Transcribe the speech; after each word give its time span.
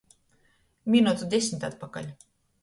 Minutu 0.95 1.27
desmit 1.35 1.67
atpakaļ. 1.69 2.09